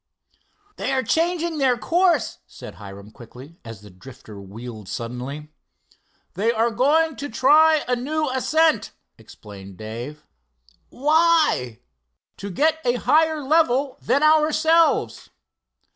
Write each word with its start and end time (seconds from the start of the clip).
"They 0.77 0.91
are 0.93 1.03
changing 1.03 1.59
their 1.59 1.77
course!" 1.77 2.39
said 2.47 2.73
Hiram 2.81 3.11
quickly, 3.11 3.57
as 3.63 3.81
the 3.81 3.91
Drifter 3.91 4.41
wheeled 4.41 4.89
suddenly. 4.89 5.53
"They 6.33 6.51
are 6.51 6.71
going 6.71 7.17
to 7.17 7.29
try 7.29 7.83
a 7.87 7.95
new 7.95 8.27
ascent," 8.31 8.93
explained 9.19 9.77
Dave. 9.77 10.25
"Why?" 10.89 11.81
"To 12.37 12.49
get 12.49 12.81
to 12.81 12.95
a 12.95 12.99
higher 12.99 13.43
level 13.43 13.99
than 14.01 14.23
ourselves." 14.23 15.29